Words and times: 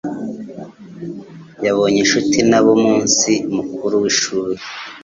Yabonye 1.65 1.99
inshuti 2.01 2.37
nabo 2.49 2.71
mu 2.81 2.89
munsi 2.95 3.29
mukuru 3.55 3.93
w’ishuri. 4.03 4.61